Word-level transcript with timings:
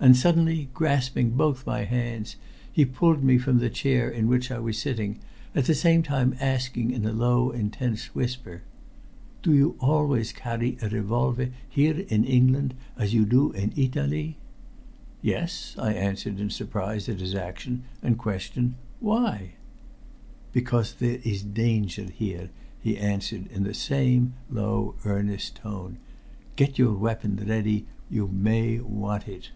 And 0.00 0.16
suddenly 0.16 0.68
grasping 0.74 1.30
both 1.30 1.66
my 1.66 1.82
hands, 1.82 2.36
he 2.72 2.84
pulled 2.84 3.24
me 3.24 3.36
from 3.36 3.58
the 3.58 3.68
chair 3.68 4.08
in 4.08 4.28
which 4.28 4.48
I 4.48 4.60
was 4.60 4.78
sitting, 4.78 5.18
at 5.56 5.64
the 5.64 5.74
same 5.74 6.04
time 6.04 6.36
asking 6.38 6.92
in 6.92 7.04
a 7.04 7.12
low 7.12 7.50
intense 7.50 8.14
whisper: 8.14 8.62
"Do 9.42 9.52
you 9.52 9.74
always 9.80 10.30
carry 10.30 10.78
a 10.80 10.88
revolver 10.88 11.48
here 11.68 11.98
in 12.08 12.22
England, 12.24 12.74
as 12.96 13.12
you 13.12 13.26
do 13.26 13.50
in 13.50 13.72
Italy?" 13.74 14.36
"Yes," 15.20 15.74
I 15.76 15.94
answered 15.94 16.38
in 16.38 16.50
surprise 16.50 17.08
at 17.08 17.18
his 17.18 17.34
action 17.34 17.82
and 18.00 18.14
his 18.14 18.22
question. 18.22 18.76
"Why?" 19.00 19.54
"Because 20.52 20.94
there 20.94 21.18
is 21.24 21.42
danger 21.42 22.06
here," 22.08 22.50
he 22.80 22.96
answered 22.96 23.48
in 23.50 23.64
the 23.64 23.74
same 23.74 24.34
low 24.48 24.94
earnest 25.04 25.56
tone. 25.56 25.98
"Get 26.54 26.78
your 26.78 26.94
weapon 26.94 27.34
ready. 27.44 27.86
You 28.08 28.28
may 28.28 28.78
want 28.78 29.26
it." 29.26 29.50